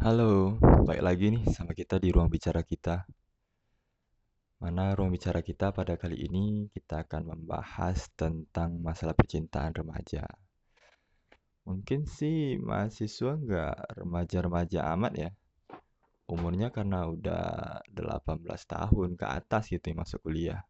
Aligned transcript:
Halo, 0.00 0.56
balik 0.88 1.04
lagi 1.04 1.28
nih 1.28 1.44
sama 1.52 1.76
kita 1.76 2.00
di 2.00 2.08
ruang 2.08 2.32
bicara 2.32 2.64
kita. 2.64 3.04
Mana 4.56 4.96
ruang 4.96 5.12
bicara 5.12 5.44
kita 5.44 5.76
pada 5.76 6.00
kali 6.00 6.24
ini 6.24 6.72
kita 6.72 7.04
akan 7.04 7.36
membahas 7.36 8.08
tentang 8.16 8.80
masalah 8.80 9.12
percintaan 9.12 9.76
remaja. 9.76 10.24
Mungkin 11.68 12.08
sih 12.08 12.56
mahasiswa 12.56 13.36
nggak 13.44 14.00
remaja-remaja 14.00 14.88
amat 14.96 15.12
ya. 15.20 15.30
Umurnya 16.32 16.72
karena 16.72 17.04
udah 17.04 17.84
18 17.92 18.40
tahun 18.56 19.20
ke 19.20 19.26
atas 19.28 19.68
gitu 19.68 19.84
yang 19.84 20.00
masuk 20.00 20.24
kuliah. 20.24 20.64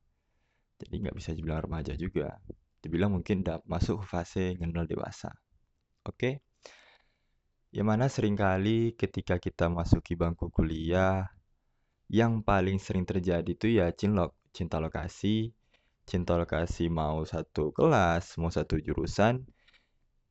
Jadi 0.83 1.07
nggak 1.07 1.15
bisa 1.15 1.31
dibilang 1.39 1.63
remaja 1.63 1.95
juga. 1.95 2.35
Dibilang 2.83 3.15
mungkin 3.15 3.47
udah 3.47 3.63
masuk 3.63 4.03
fase 4.03 4.59
ngenal 4.59 4.91
dewasa. 4.91 5.31
Oke? 6.03 6.50
Yang 7.71 7.87
mana 7.87 8.07
sering 8.11 8.35
kali 8.35 8.99
ketika 8.99 9.39
kita 9.39 9.71
masuki 9.71 10.19
bangku 10.19 10.51
kuliah, 10.51 11.31
yang 12.11 12.43
paling 12.43 12.83
sering 12.83 13.07
terjadi 13.07 13.47
itu 13.47 13.67
ya 13.79 13.95
cinlok, 13.95 14.35
cinta 14.51 14.83
lokasi, 14.83 15.55
cinta 16.03 16.35
lokasi 16.35 16.91
mau 16.91 17.23
satu 17.23 17.71
kelas, 17.71 18.35
mau 18.43 18.51
satu 18.51 18.75
jurusan, 18.83 19.47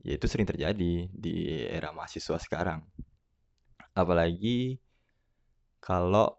ya 0.04 0.14
itu 0.20 0.28
sering 0.28 0.48
terjadi 0.52 1.08
di 1.08 1.36
era 1.72 1.96
mahasiswa 1.96 2.36
sekarang. 2.44 2.84
Apalagi 3.96 4.76
kalau 5.80 6.36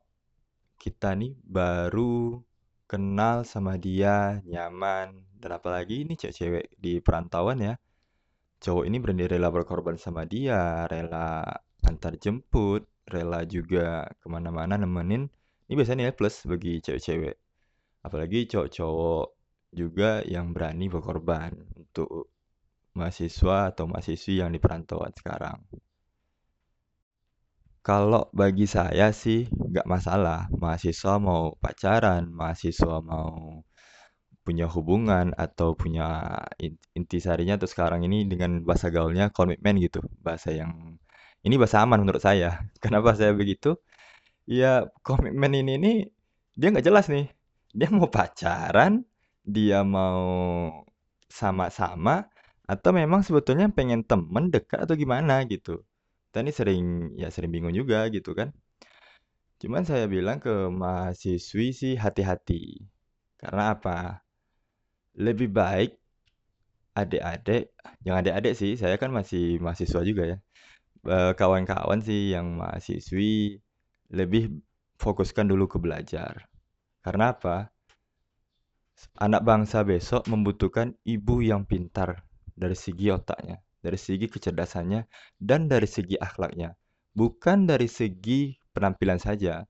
kita 0.76 1.16
nih 1.16 1.32
baru 1.44 2.44
kenal 2.84 3.48
sama 3.48 3.80
dia, 3.80 4.44
nyaman, 4.44 5.16
dan 5.40 5.50
apalagi 5.56 6.04
ini 6.04 6.12
cewek-cewek 6.20 6.76
di 6.76 7.00
perantauan 7.00 7.60
ya, 7.64 7.74
cowok 8.60 8.84
ini 8.88 8.96
berani 9.02 9.24
rela 9.24 9.48
berkorban 9.48 9.96
sama 9.96 10.22
dia, 10.28 10.84
rela 10.92 11.42
antar 11.88 12.14
jemput, 12.20 12.84
rela 13.08 13.40
juga 13.48 14.06
ke 14.20 14.26
mana-mana 14.28 14.76
nemenin. 14.76 15.26
Ini 15.66 15.74
biasanya 15.78 15.98
nilai 16.06 16.16
plus 16.18 16.36
bagi 16.44 16.72
cewek-cewek. 16.84 17.36
Apalagi 18.06 18.38
cowok-cowok 18.50 19.26
juga 19.72 20.20
yang 20.26 20.52
berani 20.54 20.86
berkorban 20.90 21.52
untuk 21.78 22.32
mahasiswa 22.98 23.70
atau 23.70 23.84
mahasiswi 23.86 24.42
yang 24.42 24.50
di 24.50 24.58
perantauan 24.58 25.12
sekarang. 25.14 25.58
Kalau 27.80 28.28
bagi 28.36 28.68
saya 28.68 29.08
sih 29.22 29.48
nggak 29.48 29.88
masalah, 29.88 30.52
mahasiswa 30.52 31.16
mau 31.16 31.56
pacaran, 31.56 32.28
mahasiswa 32.28 33.00
mau 33.00 33.64
punya 34.46 34.66
hubungan 34.74 35.36
atau 35.36 35.76
punya 35.76 36.06
intisarinya 36.96 37.54
atau 37.60 37.68
sekarang 37.68 38.00
ini 38.08 38.24
dengan 38.24 38.64
bahasa 38.64 38.88
gaulnya 38.94 39.28
komitmen 39.30 39.76
gitu. 39.80 40.00
Bahasa 40.24 40.50
yang 40.54 40.98
ini 41.46 41.54
bahasa 41.60 41.84
aman 41.84 42.02
menurut 42.04 42.22
saya. 42.24 42.60
Kenapa 42.84 43.14
saya 43.18 43.32
begitu? 43.36 43.76
Ya 44.48 44.88
komitmen 45.06 45.52
ini 45.54 45.72
nih 45.78 45.96
dia 46.58 46.68
nggak 46.72 46.86
jelas 46.86 47.06
nih. 47.12 47.26
Dia 47.76 47.88
mau 47.92 48.08
pacaran 48.10 49.04
dia 49.46 49.80
mau 49.86 50.22
sama-sama 51.30 52.28
atau 52.68 52.90
memang 52.94 53.20
sebetulnya 53.26 53.66
pengen 53.72 54.06
temen 54.06 54.50
dekat 54.54 54.78
atau 54.84 54.94
gimana 54.94 55.42
gitu. 55.48 55.82
Kita 56.30 56.38
ini 56.44 56.52
sering 56.54 56.84
ya 57.18 57.28
sering 57.34 57.50
bingung 57.54 57.74
juga 57.74 58.06
gitu 58.14 58.30
kan. 58.38 58.54
Cuman 59.60 59.82
saya 59.84 60.06
bilang 60.08 60.38
ke 60.40 60.54
mahasiswi 60.72 61.66
sih 61.80 61.94
hati-hati. 61.98 62.80
Karena 63.40 63.74
apa 63.74 64.22
lebih 65.20 65.52
baik 65.52 66.00
adik-adik, 66.96 67.70
yang 68.02 68.16
adik-adik 68.18 68.56
sih, 68.56 68.74
saya 68.80 68.96
kan 68.96 69.12
masih 69.12 69.60
mahasiswa 69.60 70.00
juga 70.02 70.24
ya. 70.26 70.38
kawan-kawan 71.32 72.04
sih 72.04 72.36
yang 72.36 72.60
mahasiswi 72.60 73.56
lebih 74.12 74.52
fokuskan 75.00 75.48
dulu 75.48 75.64
ke 75.64 75.78
belajar. 75.80 76.44
Karena 77.00 77.32
apa? 77.32 77.72
Anak 79.16 79.48
bangsa 79.48 79.80
besok 79.80 80.28
membutuhkan 80.28 80.92
ibu 81.08 81.40
yang 81.40 81.64
pintar 81.64 82.20
dari 82.52 82.76
segi 82.76 83.08
otaknya, 83.08 83.64
dari 83.80 83.96
segi 83.96 84.28
kecerdasannya, 84.28 85.08
dan 85.40 85.72
dari 85.72 85.88
segi 85.88 86.20
akhlaknya. 86.20 86.76
Bukan 87.16 87.64
dari 87.64 87.88
segi 87.88 88.52
penampilan 88.76 89.16
saja. 89.16 89.64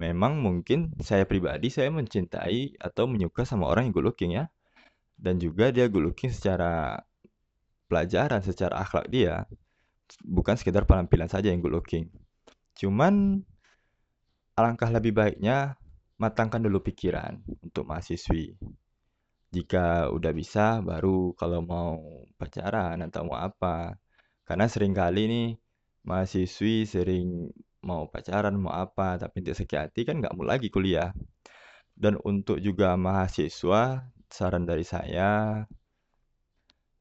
Memang 0.00 0.40
mungkin 0.40 0.96
saya 1.04 1.28
pribadi 1.28 1.68
saya 1.68 1.92
mencintai 1.92 2.80
atau 2.80 3.04
menyuka 3.04 3.44
sama 3.44 3.68
orang 3.68 3.92
yang 3.92 3.94
good 3.94 4.08
looking 4.08 4.32
ya 4.40 4.48
dan 5.22 5.38
juga 5.38 5.70
dia 5.70 5.86
good 5.86 6.10
looking 6.10 6.34
secara 6.34 6.98
pelajaran, 7.86 8.42
secara 8.42 8.82
akhlak 8.82 9.06
dia. 9.06 9.46
Bukan 10.26 10.58
sekedar 10.58 10.82
penampilan 10.82 11.30
saja 11.30 11.54
yang 11.54 11.62
good 11.62 11.78
looking. 11.78 12.10
Cuman 12.74 13.38
alangkah 14.58 14.90
lebih 14.90 15.14
baiknya 15.14 15.78
matangkan 16.18 16.66
dulu 16.66 16.82
pikiran 16.82 17.38
untuk 17.62 17.86
mahasiswi. 17.86 18.58
Jika 19.54 20.10
udah 20.10 20.32
bisa, 20.34 20.82
baru 20.82 21.38
kalau 21.38 21.62
mau 21.62 22.26
pacaran 22.34 22.98
atau 23.06 23.22
mau 23.30 23.38
apa. 23.38 23.94
Karena 24.42 24.66
sering 24.66 24.90
kali 24.90 25.30
nih 25.30 25.48
mahasiswi 26.02 26.82
sering 26.82 27.46
mau 27.86 28.10
pacaran, 28.10 28.58
mau 28.58 28.74
apa, 28.74 29.22
tapi 29.22 29.42
tidak 29.42 29.62
sakit 29.62 29.78
hati 29.78 30.00
kan 30.02 30.18
nggak 30.18 30.34
mau 30.34 30.42
lagi 30.42 30.66
kuliah. 30.66 31.14
Dan 31.92 32.18
untuk 32.26 32.58
juga 32.58 32.96
mahasiswa 32.98 34.02
saran 34.36 34.64
dari 34.70 34.84
saya 34.92 35.62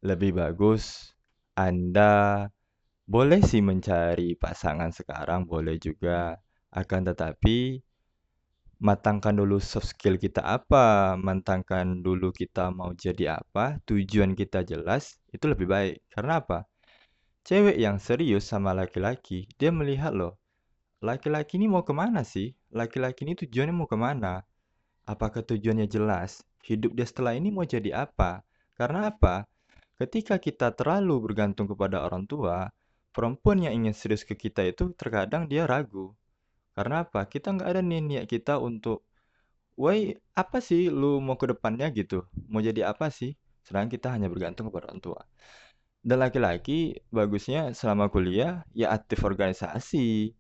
lebih 0.10 0.32
bagus 0.38 1.14
Anda 1.58 2.46
boleh 3.16 3.42
sih 3.50 3.62
mencari 3.70 4.30
pasangan 4.44 4.92
sekarang, 5.00 5.42
boleh 5.52 5.76
juga. 5.88 6.38
Akan 6.72 7.02
tetapi 7.10 7.58
matangkan 8.88 9.34
dulu 9.40 9.58
soft 9.72 9.88
skill 9.94 10.16
kita 10.26 10.42
apa, 10.58 10.86
matangkan 11.28 11.88
dulu 12.06 12.28
kita 12.42 12.66
mau 12.80 12.92
jadi 13.06 13.26
apa, 13.40 13.66
tujuan 13.88 14.32
kita 14.42 14.60
jelas, 14.72 15.04
itu 15.36 15.46
lebih 15.52 15.68
baik. 15.76 15.96
Karena 16.14 16.34
apa? 16.42 16.60
Cewek 17.48 17.78
yang 17.86 17.98
serius 18.08 18.44
sama 18.52 18.72
laki-laki, 18.82 19.40
dia 19.60 19.72
melihat 19.80 20.14
loh, 20.20 20.34
laki-laki 21.10 21.54
ini 21.60 21.68
mau 21.74 21.84
ke 21.90 21.94
mana 22.02 22.22
sih? 22.34 22.48
Laki-laki 22.80 23.22
ini 23.28 23.34
tujuannya 23.42 23.76
mau 23.76 23.88
ke 23.90 23.98
mana? 24.06 24.34
Apakah 25.14 25.42
tujuannya 25.50 25.88
jelas? 25.96 26.32
Hidup 26.66 26.92
dia 26.98 27.08
setelah 27.08 27.34
ini 27.38 27.50
mau 27.50 27.66
jadi 27.66 28.06
apa. 28.06 28.46
Karena 28.78 29.14
apa? 29.14 29.46
Ketika 30.02 30.42
kita 30.42 30.74
terlalu 30.74 31.22
bergantung 31.30 31.70
kepada 31.70 32.02
orang 32.02 32.26
tua, 32.26 32.74
perempuan 33.14 33.62
yang 33.62 33.74
ingin 33.86 33.94
serius 33.94 34.26
ke 34.26 34.34
kita 34.34 34.66
itu 34.66 34.90
terkadang 34.98 35.46
dia 35.46 35.70
ragu. 35.70 36.18
Karena 36.74 37.06
apa? 37.06 37.28
Kita 37.30 37.54
nggak 37.54 37.70
ada 37.70 37.82
nih 37.84 38.02
niat 38.02 38.26
kita 38.26 38.58
untuk, 38.58 39.06
woi 39.78 40.18
apa 40.34 40.58
sih 40.64 40.90
lu 40.90 41.22
mau 41.22 41.38
ke 41.38 41.52
depannya 41.52 41.92
gitu? 41.94 42.26
Mau 42.50 42.64
jadi 42.64 42.90
apa 42.90 43.14
sih? 43.14 43.38
Sedangkan 43.62 43.90
kita 43.94 44.08
hanya 44.16 44.28
bergantung 44.32 44.74
kepada 44.74 44.90
orang 44.90 45.02
tua. 45.04 45.22
Dan 46.02 46.18
laki-laki 46.18 46.98
bagusnya 47.14 47.78
selama 47.78 48.10
kuliah 48.10 48.66
ya 48.74 48.90
aktif 48.90 49.22
organisasi, 49.22 50.34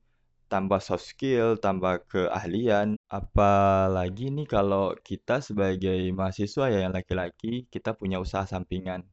tambah 0.51 0.83
soft 0.83 1.07
skill, 1.07 1.55
tambah 1.55 2.03
keahlian. 2.11 2.99
Apalagi 3.07 4.27
nih 4.35 4.47
kalau 4.55 4.91
kita 4.99 5.39
sebagai 5.39 5.99
mahasiswa 6.11 6.65
ya 6.67 6.79
yang 6.83 6.93
laki-laki, 6.97 7.71
kita 7.71 7.95
punya 7.95 8.19
usaha 8.19 8.43
sampingan. 8.43 9.07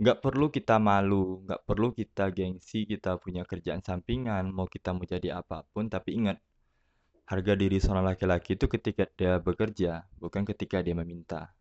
Nggak 0.00 0.18
perlu 0.24 0.46
kita 0.54 0.78
malu, 0.78 1.42
nggak 1.44 1.62
perlu 1.68 1.88
kita 1.92 2.30
gengsi, 2.30 2.86
kita 2.86 3.18
punya 3.18 3.42
kerjaan 3.42 3.82
sampingan, 3.82 4.48
mau 4.54 4.70
kita 4.70 4.94
mau 4.96 5.04
jadi 5.04 5.42
apa 5.42 5.66
pun, 5.74 5.90
tapi 5.90 6.16
ingat, 6.16 6.38
harga 7.30 7.52
diri 7.58 7.76
seorang 7.82 8.06
laki-laki 8.10 8.56
itu 8.56 8.66
ketika 8.70 9.04
dia 9.18 9.36
bekerja, 9.42 10.06
bukan 10.22 10.42
ketika 10.48 10.80
dia 10.86 10.94
meminta. 10.96 11.52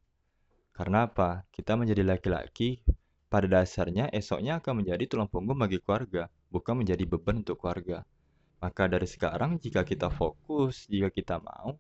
Karena 0.72 1.10
apa? 1.10 1.44
Kita 1.52 1.76
menjadi 1.76 2.06
laki-laki, 2.08 2.80
pada 3.28 3.46
dasarnya 3.46 4.08
esoknya 4.16 4.64
akan 4.64 4.82
menjadi 4.86 5.04
tulang 5.06 5.30
punggung 5.30 5.60
bagi 5.60 5.78
keluarga, 5.84 6.32
bukan 6.48 6.82
menjadi 6.86 7.04
beban 7.06 7.44
untuk 7.44 7.60
keluarga. 7.60 8.08
Maka 8.60 8.92
dari 8.92 9.08
sekarang 9.08 9.56
jika 9.64 9.88
kita 9.88 10.12
fokus, 10.12 10.84
jika 10.92 11.08
kita 11.08 11.40
mau, 11.40 11.80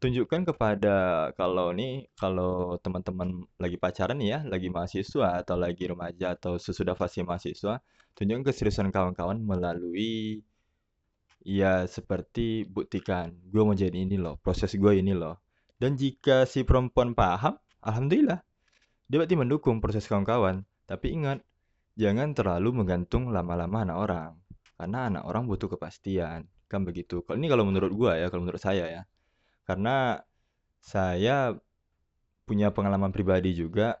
tunjukkan 0.00 0.48
kepada 0.48 1.28
kalau 1.36 1.76
nih 1.76 2.08
kalau 2.16 2.80
teman-teman 2.80 3.44
lagi 3.60 3.76
pacaran 3.76 4.16
ya, 4.24 4.40
lagi 4.48 4.72
mahasiswa 4.72 5.44
atau 5.44 5.60
lagi 5.60 5.84
remaja 5.84 6.32
atau 6.32 6.56
sesudah 6.56 6.96
fase 6.96 7.20
mahasiswa, 7.20 7.84
tunjukkan 8.16 8.48
keseriusan 8.48 8.88
kawan-kawan 8.88 9.44
melalui 9.44 10.40
ya 11.44 11.84
seperti 11.84 12.64
buktikan 12.64 13.36
gue 13.52 13.60
mau 13.60 13.76
jadi 13.76 13.96
ini 14.00 14.16
loh, 14.16 14.40
proses 14.40 14.72
gue 14.72 14.92
ini 14.96 15.12
loh. 15.12 15.36
Dan 15.80 15.96
jika 16.00 16.44
si 16.48 16.64
perempuan 16.64 17.12
paham, 17.16 17.56
alhamdulillah. 17.84 18.40
Dia 19.08 19.16
berarti 19.16 19.36
mendukung 19.36 19.80
proses 19.80 20.04
kawan-kawan. 20.04 20.64
Tapi 20.84 21.06
ingat, 21.16 21.40
jangan 21.96 22.36
terlalu 22.36 22.84
menggantung 22.84 23.32
lama-lama 23.32 23.88
anak 23.88 23.96
orang 23.96 24.30
karena 24.80 25.12
anak 25.12 25.28
orang 25.28 25.44
butuh 25.44 25.68
kepastian 25.68 26.48
kan 26.70 26.80
begitu. 26.88 27.20
Kalau 27.28 27.36
ini 27.36 27.52
kalau 27.52 27.68
menurut 27.68 27.92
gua 27.92 28.16
ya 28.16 28.32
kalau 28.32 28.48
menurut 28.48 28.62
saya 28.62 28.88
ya. 28.88 29.02
Karena 29.68 30.24
saya 30.80 31.52
punya 32.48 32.72
pengalaman 32.72 33.12
pribadi 33.12 33.52
juga 33.52 34.00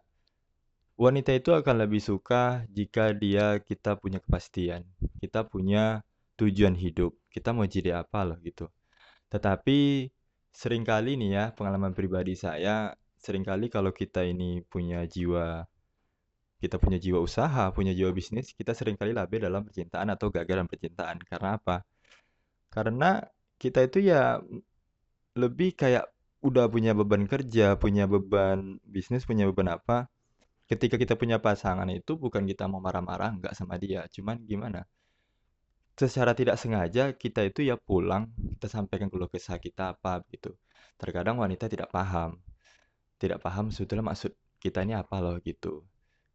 wanita 1.00 1.32
itu 1.36 1.52
akan 1.52 1.76
lebih 1.84 2.00
suka 2.00 2.64
jika 2.72 3.12
dia 3.12 3.60
kita 3.60 4.00
punya 4.00 4.20
kepastian. 4.24 4.84
Kita 5.20 5.44
punya 5.44 6.04
tujuan 6.40 6.76
hidup, 6.76 7.12
kita 7.28 7.52
mau 7.52 7.68
jadi 7.68 8.00
apa 8.00 8.24
loh 8.24 8.40
gitu. 8.40 8.68
Tetapi 9.28 10.08
sering 10.52 10.84
kali 10.84 11.16
nih 11.20 11.30
ya, 11.36 11.44
pengalaman 11.52 11.92
pribadi 11.92 12.32
saya, 12.36 12.96
sering 13.20 13.44
kali 13.44 13.68
kalau 13.68 13.92
kita 13.92 14.24
ini 14.24 14.64
punya 14.66 15.04
jiwa 15.04 15.68
kita 16.62 16.76
punya 16.82 16.98
jiwa 17.04 17.18
usaha, 17.28 17.64
punya 17.76 17.92
jiwa 17.98 18.10
bisnis, 18.18 18.52
kita 18.58 18.72
sering 18.78 18.96
kali 19.00 19.12
labil 19.16 19.40
dalam 19.42 19.62
percintaan 19.66 20.08
atau 20.14 20.28
gagal 20.28 20.54
dalam 20.60 20.68
percintaan. 20.70 21.16
Karena 21.24 21.48
apa? 21.58 21.76
Karena 22.74 23.10
kita 23.60 23.80
itu 23.88 23.98
ya 24.10 24.38
lebih 25.42 25.70
kayak 25.80 26.04
udah 26.48 26.66
punya 26.72 26.92
beban 26.96 27.24
kerja, 27.32 27.76
punya 27.82 28.04
beban 28.08 28.80
bisnis, 28.94 29.22
punya 29.28 29.44
beban 29.50 29.68
apa. 29.76 30.08
Ketika 30.70 30.96
kita 31.02 31.14
punya 31.20 31.38
pasangan 31.42 31.88
itu 31.90 32.12
bukan 32.24 32.44
kita 32.50 32.64
mau 32.70 32.80
marah-marah 32.86 33.30
nggak 33.38 33.54
sama 33.58 33.74
dia, 33.84 34.06
cuman 34.14 34.36
gimana? 34.50 34.80
Secara 36.00 36.32
tidak 36.32 36.56
sengaja 36.62 37.12
kita 37.12 37.44
itu 37.44 37.60
ya 37.70 37.76
pulang, 37.76 38.32
kita 38.56 38.66
sampaikan 38.72 39.08
keluh 39.12 39.28
kesah 39.28 39.58
kita 39.60 39.92
apa 39.94 40.24
gitu. 40.32 40.56
Terkadang 41.00 41.36
wanita 41.42 41.68
tidak 41.68 41.88
paham, 41.92 42.40
tidak 43.20 43.38
paham 43.44 43.68
sebetulnya 43.74 44.06
maksud 44.10 44.32
kita 44.62 44.80
ini 44.86 44.94
apa 44.96 45.16
loh 45.24 45.36
gitu. 45.44 45.84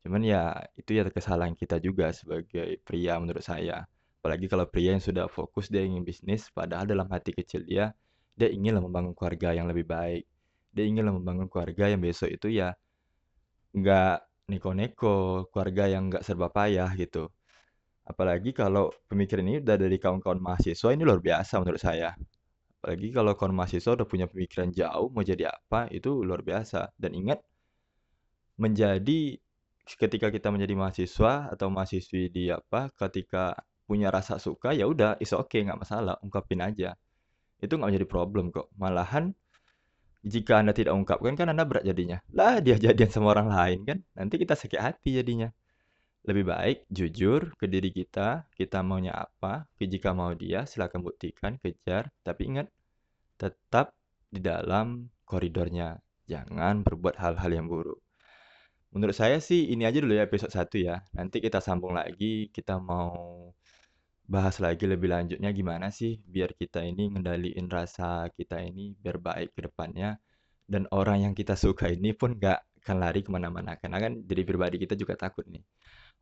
Cuman 0.05 0.21
ya 0.21 0.53
itu 0.77 0.93
ya 0.93 1.01
kesalahan 1.09 1.57
kita 1.57 1.81
juga 1.81 2.13
sebagai 2.13 2.77
pria 2.85 3.17
menurut 3.17 3.41
saya. 3.41 3.89
Apalagi 4.21 4.45
kalau 4.45 4.69
pria 4.69 4.93
yang 4.93 5.01
sudah 5.01 5.25
fokus 5.25 5.65
dia 5.73 5.81
ingin 5.81 6.05
bisnis, 6.05 6.45
padahal 6.53 6.85
dalam 6.85 7.09
hati 7.09 7.33
kecil 7.33 7.65
dia, 7.65 7.89
dia 8.37 8.53
inginlah 8.53 8.85
membangun 8.85 9.17
keluarga 9.17 9.57
yang 9.57 9.65
lebih 9.65 9.89
baik. 9.89 10.29
Dia 10.69 10.85
inginlah 10.85 11.09
membangun 11.09 11.49
keluarga 11.49 11.89
yang 11.89 12.05
besok 12.05 12.29
itu 12.37 12.53
ya 12.53 12.77
nggak 13.73 14.17
neko-neko, 14.53 15.49
keluarga 15.49 15.89
yang 15.89 16.13
nggak 16.13 16.21
serba 16.21 16.53
payah 16.53 16.93
gitu. 17.01 17.25
Apalagi 18.05 18.53
kalau 18.53 18.93
pemikiran 19.09 19.41
ini 19.49 19.57
udah 19.65 19.77
dari 19.81 19.97
kawan-kawan 19.97 20.37
mahasiswa 20.37 20.93
ini 20.93 21.01
luar 21.01 21.17
biasa 21.17 21.57
menurut 21.65 21.81
saya. 21.81 22.13
Apalagi 22.77 23.09
kalau 23.09 23.33
kawan 23.33 23.57
mahasiswa 23.57 23.97
udah 23.97 24.05
punya 24.05 24.29
pemikiran 24.29 24.69
jauh 24.69 25.09
mau 25.09 25.25
jadi 25.25 25.49
apa, 25.49 25.89
itu 25.89 26.21
luar 26.21 26.45
biasa. 26.45 26.93
Dan 26.93 27.17
ingat, 27.17 27.41
menjadi 28.61 29.41
ketika 29.93 30.33
kita 30.33 30.49
menjadi 30.49 30.73
mahasiswa 30.73 31.53
atau 31.53 31.69
mahasiswi 31.69 32.33
di 32.33 32.49
apa, 32.49 32.89
ketika 32.97 33.53
punya 33.85 34.09
rasa 34.09 34.41
suka 34.41 34.73
ya 34.73 34.89
udah 34.89 35.21
is 35.21 35.29
okay 35.29 35.61
nggak 35.61 35.77
masalah 35.85 36.17
ungkapin 36.25 36.65
aja. 36.65 36.97
Itu 37.61 37.77
nggak 37.77 37.89
menjadi 37.93 38.09
problem 38.09 38.49
kok. 38.49 38.73
Malahan 38.81 39.29
jika 40.25 40.65
anda 40.65 40.73
tidak 40.73 40.97
ungkapkan 40.97 41.37
kan 41.37 41.53
anda 41.53 41.63
berat 41.69 41.85
jadinya. 41.85 42.17
Lah 42.33 42.57
dia 42.57 42.81
jadian 42.89 43.13
sama 43.13 43.37
orang 43.37 43.53
lain 43.53 43.79
kan 43.85 43.97
nanti 44.17 44.41
kita 44.41 44.57
sakit 44.57 44.81
hati 44.81 45.21
jadinya. 45.21 45.53
Lebih 46.25 46.49
baik 46.49 46.77
jujur 46.89 47.53
ke 47.53 47.69
diri 47.69 47.93
kita 47.93 48.49
kita 48.57 48.81
maunya 48.81 49.13
apa 49.13 49.69
jika 49.77 50.17
mau 50.17 50.33
dia 50.33 50.65
silakan 50.65 51.05
buktikan 51.05 51.61
kejar. 51.61 52.09
Tapi 52.25 52.41
ingat 52.49 52.67
tetap 53.37 53.93
di 54.33 54.41
dalam 54.41 55.13
koridornya. 55.29 56.01
Jangan 56.25 56.81
berbuat 56.81 57.21
hal-hal 57.21 57.53
yang 57.53 57.69
buruk 57.69 58.01
menurut 58.95 59.11
saya 59.11 59.37
sih 59.43 59.67
ini 59.75 59.83
aja 59.83 59.99
dulu 59.99 60.15
ya 60.15 60.23
episode 60.23 60.55
1 60.55 60.79
ya. 60.79 60.95
Nanti 61.19 61.43
kita 61.43 61.59
sambung 61.59 61.91
lagi 61.99 62.47
kita 62.55 62.79
mau 62.79 63.11
bahas 64.25 64.57
lagi 64.63 64.89
lebih 64.89 65.11
lanjutnya 65.11 65.51
gimana 65.53 65.87
sih 65.93 66.17
biar 66.25 66.57
kita 66.57 66.81
ini 66.81 67.11
ngendaliin 67.13 67.67
rasa 67.69 68.31
kita 68.33 68.57
ini 68.63 68.95
biar 68.95 69.17
baik 69.19 69.49
ke 69.55 69.61
depannya. 69.67 70.15
Dan 70.65 70.87
orang 70.95 71.27
yang 71.27 71.33
kita 71.37 71.53
suka 71.59 71.91
ini 71.91 72.15
pun 72.15 72.39
gak 72.41 72.59
akan 72.81 72.97
lari 73.03 73.21
ke 73.25 73.29
mana-mana 73.35 73.77
karena 73.81 73.97
kan 74.01 74.13
jadi 74.23 74.41
pribadi 74.47 74.75
kita 74.81 74.95
juga 74.95 75.13
takut 75.19 75.45
nih. 75.45 75.61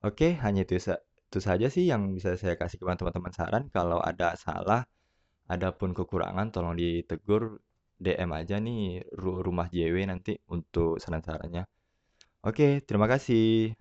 Oke 0.03 0.35
hanya 0.43 0.65
itu, 0.67 0.75
itu 0.81 1.39
saja 1.39 1.67
sih 1.71 1.85
yang 1.91 2.11
bisa 2.17 2.35
saya 2.41 2.55
kasih 2.59 2.81
ke 2.81 2.85
teman-teman 2.99 3.31
saran. 3.31 3.63
Kalau 3.69 4.01
ada 4.01 4.33
salah 4.35 4.81
ada 5.47 5.69
pun 5.75 5.93
kekurangan 5.93 6.49
tolong 6.55 6.75
ditegur 6.75 7.61
DM 8.01 8.31
aja 8.33 8.57
nih 8.59 9.05
rumah 9.15 9.67
JW 9.69 9.95
nanti 10.09 10.35
untuk 10.49 10.97
saran-sarannya 10.99 11.63
oke 12.43 12.83
terima 12.87 13.07
kasih 13.11 13.73